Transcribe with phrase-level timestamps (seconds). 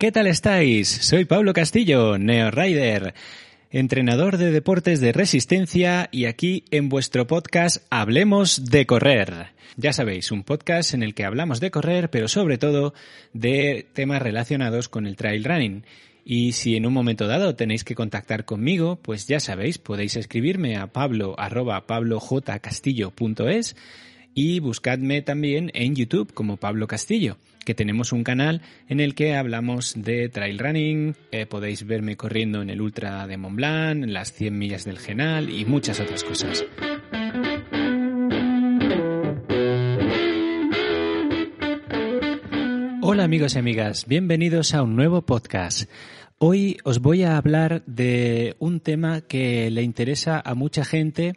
[0.00, 0.88] ¿qué tal estáis?
[0.88, 3.12] Soy Pablo Castillo, Neo Rider,
[3.70, 9.48] entrenador de deportes de resistencia y aquí en vuestro podcast Hablemos de correr.
[9.76, 12.94] Ya sabéis, un podcast en el que hablamos de correr, pero sobre todo
[13.34, 15.84] de temas relacionados con el trail running.
[16.24, 20.78] Y si en un momento dado tenéis que contactar conmigo, pues ya sabéis, podéis escribirme
[20.78, 23.76] a pablo arroba pablojcastillo.es
[24.34, 29.36] y buscadme también en YouTube como Pablo Castillo que tenemos un canal en el que
[29.36, 34.12] hablamos de trail running, eh, podéis verme corriendo en el Ultra de Mont Blanc, en
[34.12, 36.64] las 100 millas del Genal y muchas otras cosas.
[43.02, 45.90] Hola amigos y amigas, bienvenidos a un nuevo podcast.
[46.38, 51.34] Hoy os voy a hablar de un tema que le interesa a mucha gente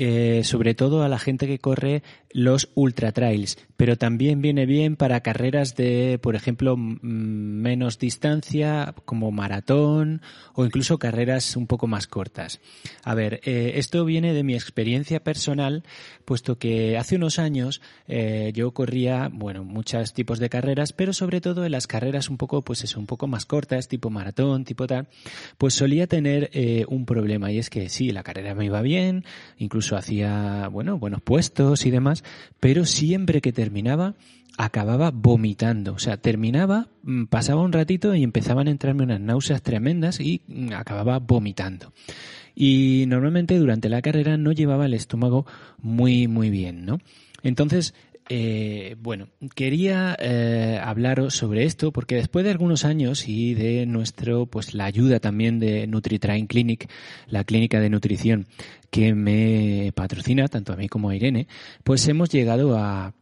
[0.00, 4.96] eh, sobre todo a la gente que corre los ultra trails, pero también viene bien
[4.96, 10.20] para carreras de, por ejemplo, menos distancia, como maratón
[10.54, 12.60] o incluso carreras un poco más cortas.
[13.04, 15.84] A ver, eh, esto viene de mi experiencia personal,
[16.24, 21.40] puesto que hace unos años eh, yo corría, bueno, muchos tipos de carreras, pero sobre
[21.40, 24.86] todo en las carreras un poco, pues eso, un poco más cortas, tipo maratón, tipo
[24.86, 25.08] tal,
[25.56, 26.50] pues solía tener
[26.88, 29.24] un problema y es que sí, la carrera me iba bien,
[29.56, 32.17] incluso hacía, bueno, buenos puestos y demás,
[32.60, 34.14] pero siempre que terminaba
[34.58, 35.94] acababa vomitando.
[35.94, 40.42] O sea, terminaba, mm, pasaba un ratito y empezaban a entrarme unas náuseas tremendas y
[40.48, 41.92] mm, acababa vomitando.
[42.54, 45.46] Y normalmente durante la carrera no llevaba el estómago
[45.80, 46.98] muy, muy bien, ¿no?
[47.44, 47.94] Entonces,
[48.28, 54.46] eh, bueno, quería eh, hablaros sobre esto porque después de algunos años y de nuestro,
[54.46, 56.90] pues la ayuda también de NutriTrain Clinic,
[57.26, 58.46] la clínica de nutrición
[58.90, 61.48] que me patrocina, tanto a mí como a Irene,
[61.84, 63.14] pues hemos llegado a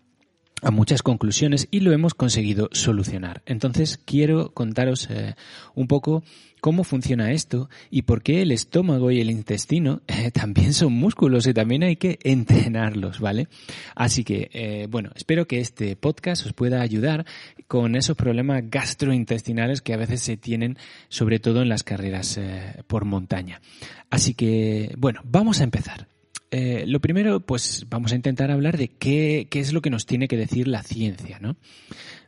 [0.63, 3.43] a muchas conclusiones y lo hemos conseguido solucionar.
[3.47, 5.35] Entonces quiero contaros eh,
[5.75, 6.23] un poco
[6.61, 11.47] cómo funciona esto y por qué el estómago y el intestino eh, también son músculos
[11.47, 13.49] y también hay que entrenarlos, ¿vale?
[13.95, 17.27] Así que, eh, bueno, espero que este podcast os pueda ayudar
[17.69, 20.79] con esos problemas gastrointestinales que a veces se tienen,
[21.09, 22.41] sobre todo en las carreras
[22.87, 23.61] por montaña.
[24.09, 26.16] Así que, bueno, vamos a empezar.
[26.59, 30.27] Eh, lo primero, pues vamos a intentar hablar de qué, es lo que nos tiene
[30.27, 31.57] que decir la ciencia, ¿no?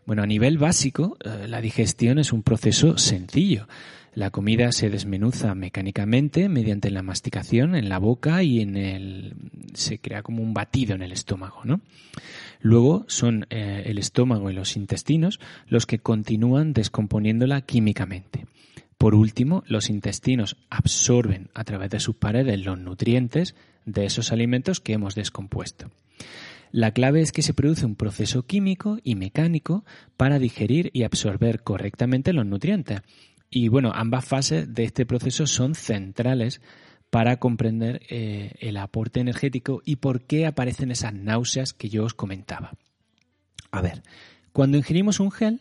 [0.05, 3.69] Bueno, a nivel básico, eh, la digestión es un proceso sencillo.
[4.13, 9.35] La comida se desmenuza mecánicamente mediante la masticación en la boca y en el
[9.73, 11.81] se crea como un batido en el estómago, ¿no?
[12.61, 18.45] Luego son eh, el estómago y los intestinos los que continúan descomponiéndola químicamente.
[18.99, 23.55] Por último, los intestinos absorben a través de sus paredes los nutrientes
[23.87, 25.91] de esos alimentos que hemos descompuesto.
[26.73, 29.85] La clave es que se produce un proceso químico y mecánico
[30.17, 33.01] para digerir y absorber correctamente los nutrientes.
[33.51, 36.61] Y bueno, ambas fases de este proceso son centrales
[37.09, 42.13] para comprender eh, el aporte energético y por qué aparecen esas náuseas que yo os
[42.13, 42.73] comentaba.
[43.71, 44.03] A ver,
[44.53, 45.61] cuando ingerimos un gel,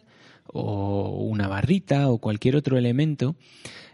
[0.53, 3.35] o una barrita o cualquier otro elemento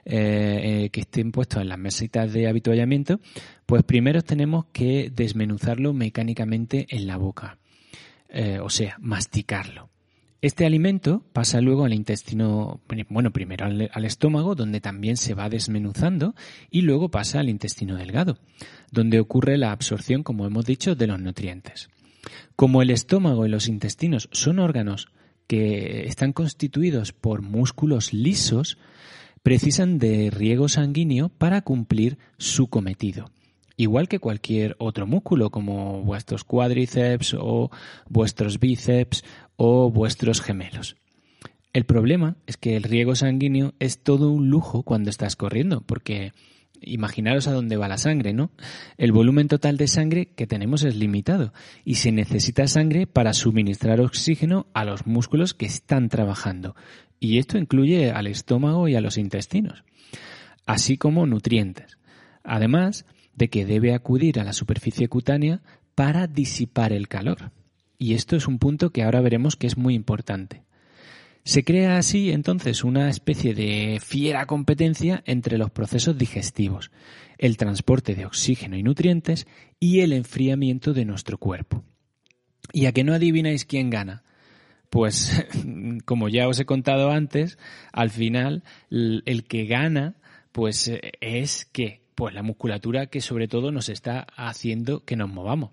[0.05, 3.21] eh, eh, que estén puestos en las mesitas de habituallamiento,
[3.65, 7.57] pues primero tenemos que desmenuzarlo mecánicamente en la boca,
[8.27, 9.89] eh, o sea, masticarlo.
[10.41, 15.47] Este alimento pasa luego al intestino, bueno, primero al, al, estómago, donde también se va
[15.47, 16.35] desmenuzando,
[16.69, 18.39] y luego pasa al intestino delgado,
[18.91, 21.89] donde ocurre la absorción, como hemos dicho, de los nutrientes.
[22.57, 25.07] Como el estómago y los intestinos son órganos
[25.47, 28.77] que están constituidos por músculos lisos,
[29.41, 33.29] precisan de riego sanguíneo para cumplir su cometido.
[33.75, 37.71] Igual que cualquier otro músculo, como vuestros cuádriceps o
[38.07, 39.23] vuestros bíceps
[39.55, 40.95] o vuestros gemelos.
[41.73, 46.31] El problema es que el riego sanguíneo es todo un lujo cuando estás corriendo, porque
[46.85, 48.51] imaginaros a dónde va la sangre, ¿no?
[48.97, 51.53] El volumen total de sangre que tenemos es limitado
[51.83, 56.75] y se necesita sangre para suministrar oxígeno a los músculos que están trabajando.
[57.19, 59.83] Y esto incluye al estómago y a los intestinos,
[60.65, 61.97] así como nutrientes.
[62.43, 63.05] Además
[63.35, 65.61] de que debe acudir a la superficie cutánea
[65.95, 67.51] para disipar el calor.
[67.97, 70.63] Y esto es un punto que ahora veremos que es muy importante.
[71.43, 76.89] Se crea así entonces una especie de fiera competencia entre los procesos digestivos,
[77.37, 79.45] el transporte de oxígeno y nutrientes
[79.79, 81.83] y el enfriamiento de nuestro cuerpo.
[82.71, 84.23] ¿Y a que no adivináis quién gana?
[84.89, 85.45] Pues,
[86.05, 87.57] como ya os he contado antes,
[87.91, 90.15] al final el que gana,
[90.53, 95.71] pues es que, pues la musculatura que sobre todo nos está haciendo que nos movamos.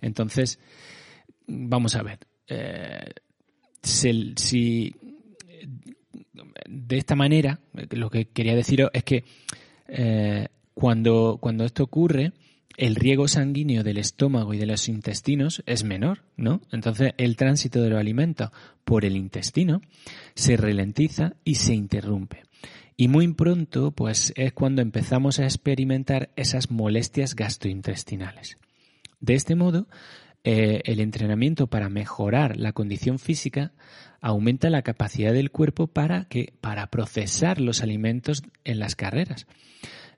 [0.00, 0.58] Entonces,
[1.46, 2.18] vamos a ver.
[2.48, 3.12] Eh,
[3.82, 4.94] si
[6.66, 9.24] de esta manera, lo que quería deciros es que
[9.88, 12.32] eh, cuando, cuando esto ocurre,
[12.76, 16.62] el riego sanguíneo del estómago y de los intestinos es menor, ¿no?
[16.72, 18.50] Entonces el tránsito de los alimentos
[18.84, 19.82] por el intestino
[20.34, 22.44] se ralentiza y se interrumpe.
[22.96, 28.58] Y muy pronto, pues es cuando empezamos a experimentar esas molestias gastrointestinales.
[29.20, 29.86] De este modo,
[30.44, 33.72] eh, el entrenamiento para mejorar la condición física
[34.20, 39.46] aumenta la capacidad del cuerpo para que para procesar los alimentos en las carreras,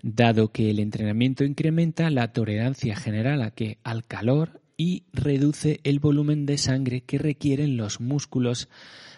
[0.02, 6.00] dado que el entrenamiento incrementa la tolerancia general a que al calor y reduce el
[6.00, 8.68] volumen de sangre que requieren los músculos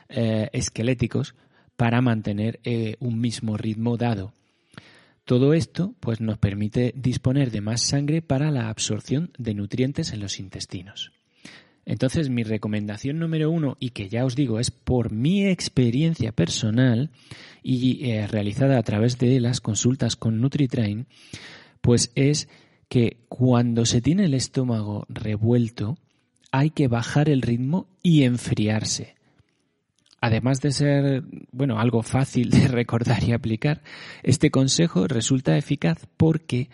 [0.09, 1.35] eh, esqueléticos
[1.77, 4.33] para mantener eh, un mismo ritmo dado.
[5.27, 10.21] Todo esto pues, nos permite disponer de más sangre para la absorción de nutrientes en
[10.21, 11.11] los intestinos.
[11.85, 17.11] Entonces, mi recomendación número uno, y que ya os digo es por mi experiencia personal
[17.61, 21.09] y eh, realizada a través de las consultas con NutriTrain,
[21.81, 22.49] pues es
[22.89, 25.99] que cuando se tiene el estómago revuelto,
[26.53, 29.16] hay que bajar el ritmo y enfriarse
[30.27, 33.83] además de ser, bueno, algo fácil de recordar y aplicar,
[34.23, 36.69] este consejo resulta eficaz porque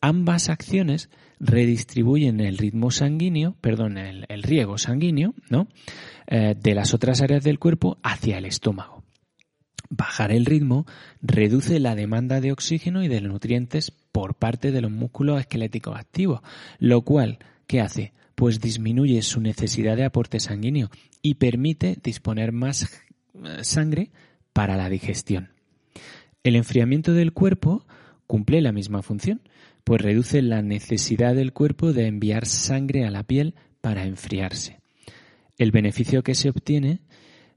[0.00, 5.68] ambas acciones redistribuyen el ritmo sanguíneo, perdón, el, riego sanguíneo, ¿no?
[6.26, 9.02] Eh, de las otras áreas del cuerpo hacia el estómago.
[9.88, 10.86] Bajar el ritmo
[11.20, 16.42] reduce la demanda de oxígeno y de nutrientes por parte de los músculos esqueléticos activos,
[16.78, 18.12] lo cual, ¿qué hace?
[18.40, 20.88] Pues disminuye su necesidad de aporte sanguíneo
[21.20, 22.84] y permite disponer más
[23.34, 24.08] eh, sangre
[24.54, 25.50] para la digestión.
[26.42, 27.84] El enfriamiento del cuerpo
[28.26, 29.42] cumple la misma función,
[29.84, 34.80] pues reduce la necesidad del cuerpo de enviar sangre a la piel para enfriarse.
[35.58, 37.00] El beneficio que se obtiene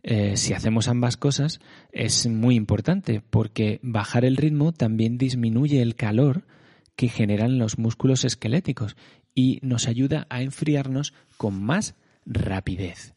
[0.04, 1.62] eh, si hacemos ambas cosas
[1.94, 6.44] es muy importante porque bajar el ritmo también disminuye el calor
[6.98, 8.98] que generan los músculos esqueléticos
[9.36, 11.96] y nos ayuda a enfriarnos con más
[12.26, 13.14] rapidez.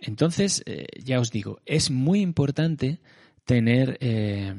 [0.00, 3.00] Entonces, eh, ya os digo, es muy importante
[3.44, 4.54] tener eh,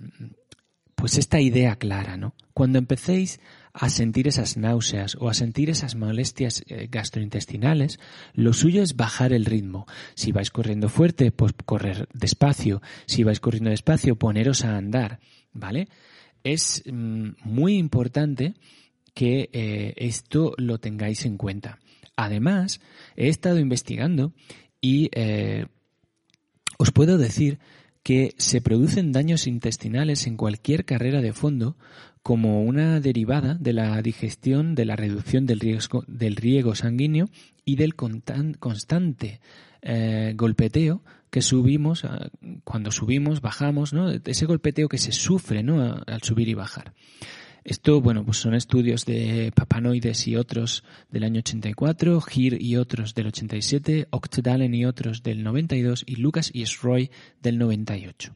[0.96, 2.36] pues esta idea clara, ¿no?
[2.54, 3.40] Cuando empecéis
[3.72, 8.00] a sentir esas náuseas o a sentir esas molestias eh, gastrointestinales,
[8.34, 9.88] lo suyo es bajar el ritmo.
[10.16, 12.82] Si vais corriendo fuerte, pues correr despacio.
[13.06, 15.20] Si vais corriendo despacio, poneros a andar,
[15.54, 15.88] ¿vale?
[16.44, 18.56] Es mm, muy importante
[19.14, 21.80] que eh, esto lo tengáis en cuenta.
[22.16, 22.82] Además,
[23.16, 24.34] he estado investigando
[24.82, 25.66] y eh,
[26.78, 27.60] os puedo decir
[28.04, 31.78] que se producen daños intestinales en cualquier carrera de fondo
[32.24, 37.30] como una derivada de la digestión, de la reducción del riego, del riego sanguíneo
[37.66, 39.40] y del constante
[39.82, 42.06] eh, golpeteo que subimos
[42.64, 43.94] cuando subimos, bajamos,
[44.26, 46.94] ese golpeteo que se sufre al subir y bajar.
[47.64, 53.14] Esto, bueno, pues son estudios de Papanoides y otros del año 84, Gir y otros
[53.14, 57.12] del 87, Octedalen y otros del 92 y Lucas y Sroy
[57.42, 58.36] del 98.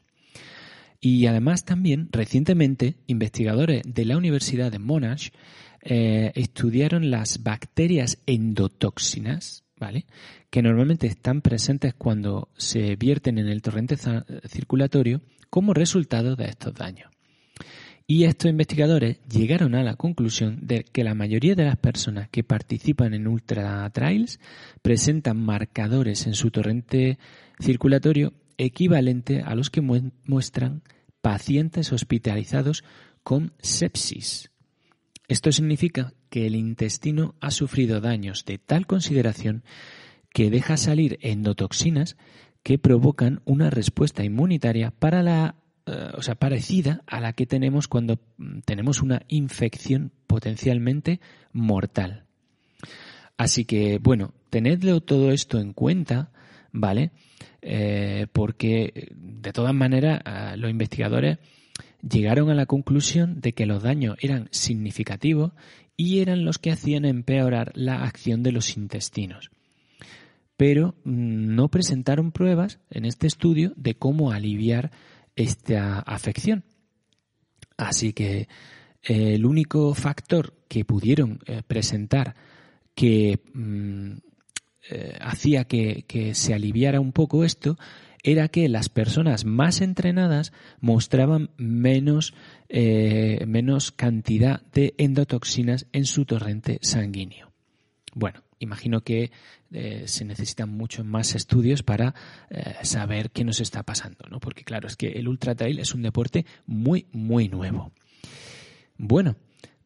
[1.00, 5.30] Y además también, recientemente, investigadores de la Universidad de Monash
[5.82, 10.06] eh, estudiaron las bacterias endotóxinas, ¿vale?
[10.50, 13.98] Que normalmente están presentes cuando se vierten en el torrente
[14.48, 17.13] circulatorio como resultado de estos daños.
[18.06, 22.44] Y estos investigadores llegaron a la conclusión de que la mayoría de las personas que
[22.44, 24.40] participan en ultra trails
[24.82, 27.18] presentan marcadores en su torrente
[27.62, 30.84] circulatorio equivalente a los que muestran
[31.22, 32.84] pacientes hospitalizados
[33.24, 34.52] con sepsis.
[35.30, 39.64] Esto significa que el intestino ha sufrido daños de tal consideración
[40.34, 42.18] que deja salir endotoxinas
[42.64, 48.20] que provocan una respuesta inmunitaria para la o sea, parecida a la que tenemos cuando
[48.38, 51.20] mm, tenemos una infección potencialmente
[51.52, 52.26] mortal.
[53.38, 56.32] Así que, bueno, tenedlo todo esto en cuenta,
[56.72, 57.12] ¿vale?
[57.62, 60.22] Eh, porque, de todas maneras,
[60.58, 61.40] los investigadores
[62.08, 65.54] llegaron a la conclusión de que los daños eran significativos
[65.96, 69.52] y eran los que hacían empeorar la acción de los intestinos.
[70.58, 74.92] Pero mm, no presentaron pruebas en este estudio de cómo aliviar
[75.36, 76.64] esta afección.
[77.78, 78.48] Así que
[79.04, 82.36] eh, el único factor que pudieron eh, presentar
[82.96, 84.12] que mm,
[84.90, 87.78] eh, hacía que, se aliviara un poco esto
[88.22, 92.34] era que las personas más entrenadas mostraban menos,
[92.70, 97.52] menos cantidad de endotoxinas en su torrente sanguíneo.
[98.14, 99.32] Bueno, imagino que
[99.72, 102.16] eh, se necesitan muchos más estudios para
[102.50, 104.40] eh, saber qué nos está pasando, ¿no?
[104.40, 107.92] Porque claro, es que el ultra trail es un deporte muy, muy nuevo.
[108.98, 109.36] Bueno,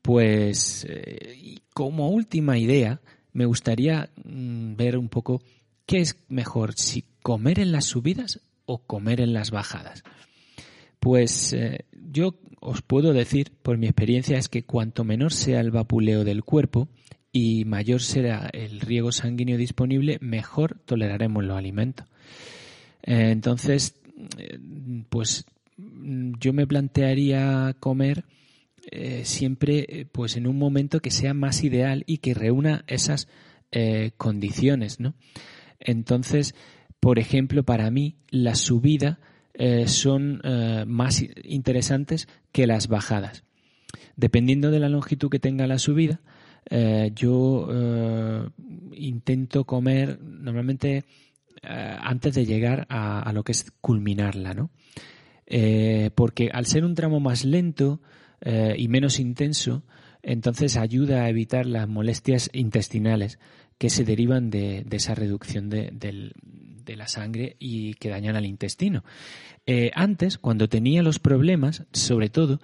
[0.01, 3.01] pues eh, como última idea,
[3.33, 5.41] me gustaría mm, ver un poco
[5.85, 10.03] qué es mejor, si comer en las subidas o comer en las bajadas.
[10.99, 11.55] Pues
[11.91, 16.43] yo os puedo decir, por mi experiencia, es que cuanto menor sea el vapuleo del
[16.43, 16.89] cuerpo,
[17.39, 22.07] y mayor será el riego sanguíneo disponible, mejor toleraremos los alimentos.
[23.03, 23.93] Eh, entonces,
[24.39, 24.57] eh,
[25.07, 25.45] pues
[25.77, 28.23] yo me plantearía comer
[28.89, 33.27] eh, siempre pues en un momento que sea más ideal y que reúna esas
[34.15, 35.13] condiciones, ¿no?
[35.79, 36.55] Entonces,
[36.99, 39.19] por ejemplo, para mí la subida
[39.85, 40.41] son
[40.87, 43.43] más interesantes que las bajadas.
[44.15, 46.21] Dependiendo de la longitud que tenga la subida,
[46.69, 48.49] eh, yo eh,
[48.93, 51.05] intento comer normalmente
[51.61, 54.71] eh, antes de llegar a, lo que es culminarla, ¿no?
[56.15, 58.01] porque al ser un tramo más lento
[58.43, 59.85] y menos intenso,
[60.21, 63.39] entonces ayuda a evitar las molestias intestinales
[63.77, 69.05] que se derivan de, esa reducción de, de, la sangre y que dañan al intestino.
[69.93, 72.59] antes, cuando tenía los problemas, sobre todo,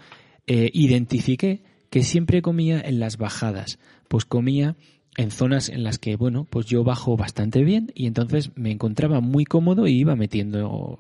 [0.46, 4.76] identifiqué que siempre comía en las bajadas, pues comía
[5.16, 9.20] en zonas en las que, bueno, pues yo bajo bastante bien y entonces me encontraba
[9.22, 10.98] muy cómodo y iba metiendo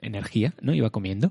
[0.00, 0.72] energía, ¿no?
[0.72, 1.30] Iba comiendo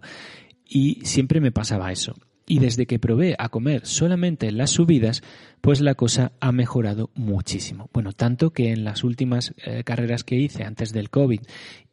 [0.69, 2.13] y siempre me pasaba eso.
[2.45, 5.23] Y desde que probé a comer solamente en las subidas,
[5.61, 7.89] pues la cosa ha mejorado muchísimo.
[7.93, 11.39] Bueno, tanto que en las últimas eh, carreras que hice antes del COVID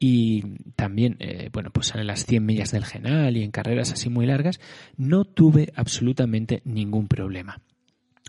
[0.00, 0.42] y
[0.74, 4.26] también, eh, bueno, pues en las 100 millas del Genal y en carreras así muy
[4.26, 4.60] largas,
[4.96, 7.60] no tuve absolutamente ningún problema.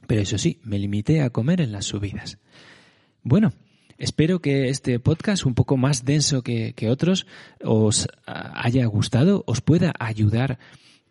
[0.06, 2.38] Pero eso sí, me limité a comer en las subidas.
[3.24, 3.51] Bueno,
[3.98, 7.28] Espero que este podcast, un poco más denso que, que, otros,
[7.63, 10.58] os haya gustado, os pueda ayudar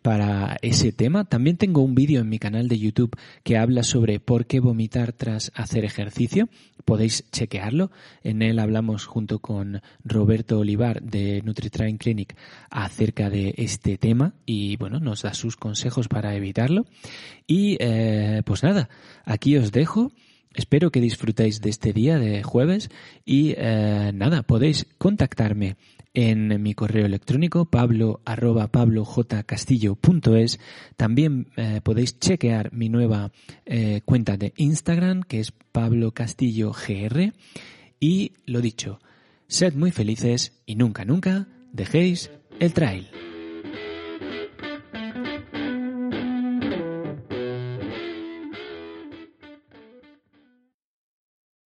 [0.01, 1.25] para ese tema.
[1.25, 5.13] También tengo un vídeo en mi canal de YouTube que habla sobre por qué vomitar
[5.13, 6.49] tras hacer ejercicio.
[6.85, 7.91] Podéis chequearlo.
[8.23, 12.35] En él hablamos junto con Roberto Olivar de NutriTrain Clinic
[12.69, 16.85] acerca de este tema y bueno, nos da sus consejos para evitarlo.
[17.45, 18.89] Y eh, pues nada,
[19.25, 20.11] aquí os dejo.
[20.53, 22.89] Espero que disfrutéis de este día de jueves
[23.23, 25.77] y eh, nada, podéis contactarme
[26.13, 30.59] en mi correo electrónico pablo arroba pablojcastillo.es.
[30.97, 33.31] También eh, podéis chequear mi nueva
[33.65, 37.33] eh, cuenta de Instagram que es Pablo Castillo GR.
[37.99, 38.99] Y lo dicho,
[39.47, 43.07] sed muy felices y nunca, nunca dejéis el trail.